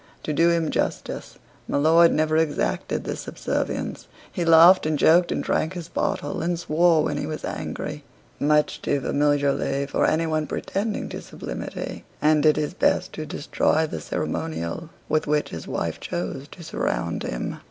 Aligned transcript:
To 0.23 0.33
do 0.33 0.49
him 0.49 0.71
justice, 0.71 1.37
my 1.67 1.77
lord 1.77 2.11
never 2.11 2.35
exacted 2.35 3.03
this 3.03 3.19
subservience: 3.19 4.07
he 4.31 4.43
laughed 4.43 4.87
and 4.87 4.97
joked 4.97 5.31
and 5.31 5.43
drank 5.43 5.73
his 5.73 5.89
bottle, 5.89 6.41
and 6.41 6.57
swore 6.59 7.03
when 7.03 7.17
he 7.17 7.27
was 7.27 7.45
angry, 7.45 8.03
much 8.39 8.81
too 8.81 8.99
familiarly 8.99 9.85
for 9.85 10.07
any 10.07 10.25
one 10.25 10.47
pretending 10.47 11.07
to 11.09 11.21
sublimity; 11.21 12.03
and 12.19 12.41
did 12.41 12.55
his 12.57 12.73
best 12.73 13.13
to 13.13 13.27
destroy 13.27 13.85
the 13.85 14.01
ceremonial 14.01 14.89
with 15.07 15.27
which 15.27 15.49
his 15.49 15.67
wife 15.67 15.99
chose 15.99 16.47
to 16.47 16.63
surround 16.63 17.21
him. 17.21 17.59